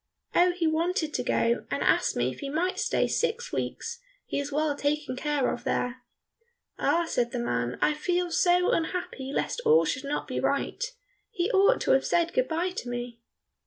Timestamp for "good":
12.33-12.47